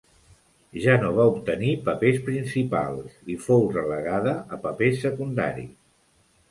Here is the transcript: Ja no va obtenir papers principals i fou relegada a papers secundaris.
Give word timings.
Ja 0.85 0.95
no 1.03 1.11
va 1.17 1.25
obtenir 1.33 1.75
papers 1.89 2.17
principals 2.31 3.21
i 3.35 3.39
fou 3.45 3.69
relegada 3.77 4.35
a 4.57 4.61
papers 4.69 5.01
secundaris. 5.07 5.75